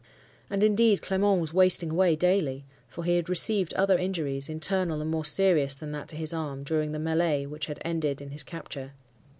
And, 0.49 0.63
indeed, 0.63 1.03
Clement 1.03 1.39
was 1.41 1.53
wasting 1.53 1.91
away 1.91 2.15
daily; 2.15 2.65
for 2.87 3.03
he 3.03 3.17
had 3.17 3.29
received 3.29 3.71
other 3.75 3.99
injuries, 3.99 4.49
internal 4.49 4.99
and 4.99 5.11
more 5.11 5.23
serious 5.23 5.75
than 5.75 5.91
that 5.91 6.07
to 6.07 6.15
his 6.15 6.33
arm, 6.33 6.63
during 6.63 6.91
the 6.91 6.97
melee 6.97 7.45
which 7.45 7.67
had 7.67 7.79
ended 7.85 8.19
in 8.19 8.31
his 8.31 8.41
capture. 8.41 8.93